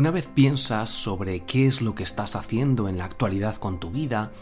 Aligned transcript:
Una 0.00 0.10
vez 0.10 0.28
piensas 0.28 0.88
sobre 0.88 1.40
qué 1.40 1.66
es 1.66 1.82
lo 1.82 1.94
que 1.94 2.04
estás 2.04 2.34
haciendo 2.34 2.88
en 2.88 2.96
la 2.96 3.04
actualidad 3.04 3.56
con 3.56 3.78
tu 3.78 3.90
vida 3.90 4.32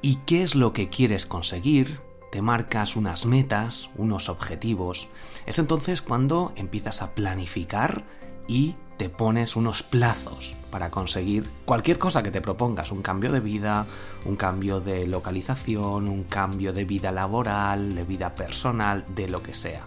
y 0.00 0.14
qué 0.24 0.42
es 0.42 0.54
lo 0.54 0.72
que 0.72 0.88
quieres 0.88 1.26
conseguir, 1.26 2.00
te 2.32 2.40
marcas 2.40 2.96
unas 2.96 3.26
metas, 3.26 3.90
unos 3.96 4.30
objetivos, 4.30 5.08
es 5.44 5.58
entonces 5.58 6.00
cuando 6.00 6.54
empiezas 6.56 7.02
a 7.02 7.14
planificar 7.14 8.02
y 8.48 8.76
te 8.96 9.10
pones 9.10 9.56
unos 9.56 9.82
plazos 9.82 10.56
para 10.70 10.90
conseguir 10.90 11.50
cualquier 11.66 11.98
cosa 11.98 12.22
que 12.22 12.30
te 12.30 12.40
propongas, 12.40 12.90
un 12.90 13.02
cambio 13.02 13.30
de 13.30 13.40
vida, 13.40 13.84
un 14.24 14.36
cambio 14.36 14.80
de 14.80 15.06
localización, 15.06 16.08
un 16.08 16.24
cambio 16.24 16.72
de 16.72 16.86
vida 16.86 17.12
laboral, 17.12 17.94
de 17.94 18.04
vida 18.04 18.34
personal, 18.34 19.04
de 19.14 19.28
lo 19.28 19.42
que 19.42 19.52
sea. 19.52 19.84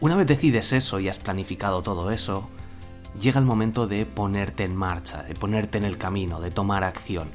Una 0.00 0.16
vez 0.16 0.26
decides 0.26 0.72
eso 0.72 0.98
y 0.98 1.08
has 1.08 1.20
planificado 1.20 1.82
todo 1.82 2.10
eso, 2.10 2.48
llega 3.20 3.40
el 3.40 3.46
momento 3.46 3.86
de 3.86 4.06
ponerte 4.06 4.64
en 4.64 4.76
marcha, 4.76 5.22
de 5.22 5.34
ponerte 5.34 5.78
en 5.78 5.84
el 5.84 5.98
camino, 5.98 6.40
de 6.40 6.50
tomar 6.50 6.84
acción. 6.84 7.28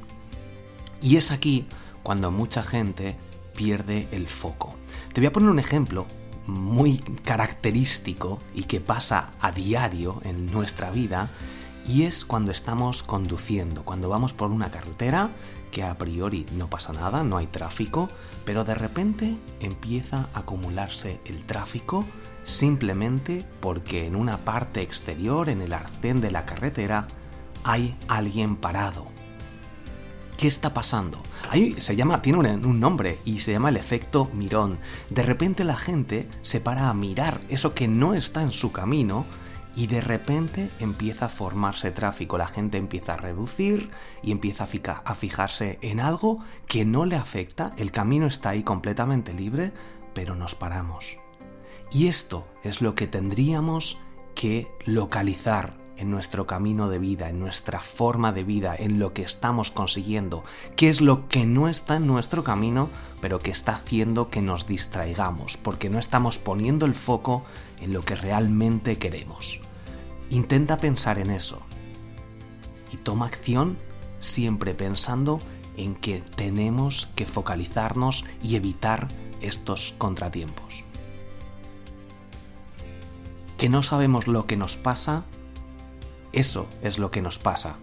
Y 1.00 1.16
es 1.16 1.30
aquí 1.30 1.66
cuando 2.02 2.30
mucha 2.30 2.62
gente 2.62 3.16
pierde 3.54 4.08
el 4.10 4.28
foco. 4.28 4.74
Te 5.12 5.20
voy 5.20 5.26
a 5.26 5.32
poner 5.32 5.50
un 5.50 5.58
ejemplo 5.58 6.06
muy 6.46 6.98
característico 6.98 8.38
y 8.54 8.64
que 8.64 8.80
pasa 8.80 9.30
a 9.40 9.52
diario 9.52 10.20
en 10.24 10.46
nuestra 10.46 10.90
vida 10.90 11.30
y 11.86 12.04
es 12.04 12.24
cuando 12.24 12.50
estamos 12.50 13.02
conduciendo, 13.02 13.84
cuando 13.84 14.08
vamos 14.08 14.32
por 14.32 14.50
una 14.50 14.70
carretera 14.70 15.30
que 15.70 15.82
a 15.82 15.98
priori 15.98 16.46
no 16.56 16.70
pasa 16.70 16.92
nada, 16.92 17.24
no 17.24 17.36
hay 17.36 17.46
tráfico, 17.46 18.08
pero 18.44 18.64
de 18.64 18.74
repente 18.74 19.36
empieza 19.60 20.28
a 20.32 20.40
acumularse 20.40 21.20
el 21.24 21.44
tráfico 21.44 22.04
simplemente 22.44 23.44
porque 23.60 24.06
en 24.06 24.16
una 24.16 24.44
parte 24.44 24.82
exterior, 24.82 25.48
en 25.48 25.60
el 25.60 25.72
arcén 25.72 26.20
de 26.20 26.30
la 26.30 26.44
carretera, 26.44 27.08
hay 27.64 27.96
alguien 28.08 28.56
parado. 28.56 29.06
¿Qué 30.36 30.48
está 30.48 30.74
pasando? 30.74 31.22
Ahí 31.50 31.80
se 31.80 31.96
llama, 31.96 32.20
tiene 32.20 32.38
un, 32.38 32.80
nombre 32.80 33.18
y 33.24 33.38
se 33.38 33.52
llama 33.52 33.68
el 33.68 33.76
efecto 33.76 34.28
mirón. 34.32 34.78
De 35.10 35.22
repente 35.22 35.64
la 35.64 35.76
gente 35.76 36.28
se 36.42 36.60
para 36.60 36.88
a 36.88 36.94
mirar 36.94 37.40
eso 37.48 37.74
que 37.74 37.88
no 37.88 38.14
está 38.14 38.42
en 38.42 38.50
su 38.50 38.72
camino 38.72 39.26
y 39.76 39.86
de 39.86 40.00
repente 40.00 40.70
empieza 40.80 41.26
a 41.26 41.28
formarse 41.28 41.90
tráfico. 41.90 42.38
La 42.38 42.48
gente 42.48 42.78
empieza 42.78 43.14
a 43.14 43.16
reducir 43.16 43.90
y 44.22 44.32
empieza 44.32 44.68
a 45.04 45.14
fijarse 45.14 45.78
en 45.82 46.00
algo 46.00 46.40
que 46.66 46.84
no 46.84 47.04
le 47.04 47.16
afecta. 47.16 47.72
El 47.76 47.90
camino 47.90 48.26
está 48.26 48.50
ahí 48.50 48.62
completamente 48.62 49.32
libre, 49.32 49.72
pero 50.14 50.34
nos 50.34 50.54
paramos. 50.54 51.18
Y 51.92 52.08
esto 52.08 52.46
es 52.62 52.80
lo 52.80 52.94
que 52.94 53.06
tendríamos 53.06 53.98
que 54.34 54.68
localizar 54.84 55.83
en 55.96 56.10
nuestro 56.10 56.46
camino 56.46 56.88
de 56.88 56.98
vida, 56.98 57.28
en 57.28 57.38
nuestra 57.38 57.80
forma 57.80 58.32
de 58.32 58.44
vida, 58.44 58.74
en 58.76 58.98
lo 58.98 59.12
que 59.12 59.22
estamos 59.22 59.70
consiguiendo, 59.70 60.44
qué 60.76 60.88
es 60.88 61.00
lo 61.00 61.28
que 61.28 61.46
no 61.46 61.68
está 61.68 61.96
en 61.96 62.06
nuestro 62.06 62.44
camino, 62.44 62.88
pero 63.20 63.38
que 63.38 63.50
está 63.50 63.76
haciendo 63.76 64.30
que 64.30 64.42
nos 64.42 64.66
distraigamos, 64.66 65.56
porque 65.56 65.90
no 65.90 65.98
estamos 65.98 66.38
poniendo 66.38 66.86
el 66.86 66.94
foco 66.94 67.44
en 67.80 67.92
lo 67.92 68.02
que 68.02 68.16
realmente 68.16 68.98
queremos. 68.98 69.60
Intenta 70.30 70.78
pensar 70.78 71.18
en 71.18 71.30
eso 71.30 71.60
y 72.92 72.96
toma 72.96 73.26
acción 73.26 73.78
siempre 74.18 74.74
pensando 74.74 75.38
en 75.76 75.94
que 75.94 76.22
tenemos 76.36 77.08
que 77.14 77.26
focalizarnos 77.26 78.24
y 78.42 78.56
evitar 78.56 79.08
estos 79.40 79.94
contratiempos 79.98 80.84
que 83.58 83.68
no 83.68 83.82
sabemos 83.82 84.26
lo 84.26 84.46
que 84.46 84.56
nos 84.56 84.76
pasa, 84.76 85.24
eso 86.34 86.66
es 86.82 86.98
lo 86.98 87.10
que 87.10 87.22
nos 87.22 87.38
pasa, 87.38 87.76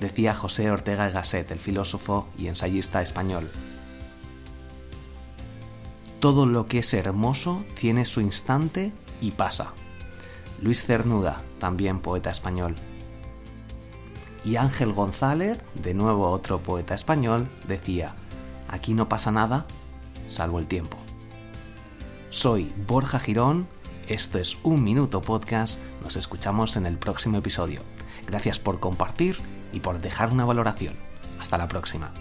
decía 0.00 0.34
José 0.34 0.70
Ortega 0.70 1.08
y 1.08 1.12
Gasset, 1.12 1.50
el 1.50 1.58
filósofo 1.58 2.26
y 2.36 2.48
ensayista 2.48 3.02
español. 3.02 3.48
Todo 6.20 6.46
lo 6.46 6.66
que 6.66 6.78
es 6.78 6.94
hermoso 6.94 7.64
tiene 7.78 8.04
su 8.04 8.20
instante 8.20 8.92
y 9.20 9.32
pasa. 9.32 9.72
Luis 10.60 10.84
Cernuda, 10.84 11.42
también 11.58 12.00
poeta 12.00 12.30
español. 12.30 12.74
Y 14.44 14.56
Ángel 14.56 14.92
González, 14.92 15.58
de 15.74 15.94
nuevo 15.94 16.30
otro 16.30 16.60
poeta 16.60 16.94
español, 16.94 17.48
decía, 17.68 18.14
aquí 18.68 18.94
no 18.94 19.08
pasa 19.08 19.30
nada, 19.30 19.66
salvo 20.28 20.58
el 20.58 20.66
tiempo. 20.66 20.96
Soy 22.30 22.72
Borja 22.86 23.18
Girón 23.18 23.66
esto 24.08 24.38
es 24.38 24.56
Un 24.62 24.84
Minuto 24.84 25.20
Podcast. 25.20 25.80
Nos 26.02 26.16
escuchamos 26.16 26.76
en 26.76 26.86
el 26.86 26.96
próximo 26.96 27.38
episodio. 27.38 27.80
Gracias 28.26 28.58
por 28.58 28.80
compartir 28.80 29.36
y 29.72 29.80
por 29.80 30.00
dejar 30.00 30.32
una 30.32 30.44
valoración. 30.44 30.94
Hasta 31.40 31.58
la 31.58 31.68
próxima. 31.68 32.12